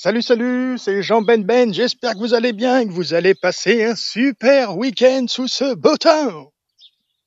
Salut, 0.00 0.22
salut, 0.22 0.78
c'est 0.78 1.02
Jean 1.02 1.22
Ben 1.22 1.42
Ben. 1.42 1.74
J'espère 1.74 2.12
que 2.12 2.18
vous 2.18 2.32
allez 2.32 2.52
bien 2.52 2.78
et 2.78 2.86
que 2.86 2.92
vous 2.92 3.14
allez 3.14 3.34
passer 3.34 3.84
un 3.84 3.96
super 3.96 4.76
week-end 4.76 5.24
sous 5.26 5.48
ce 5.48 5.74
beau 5.74 5.96
temps. 5.96 6.52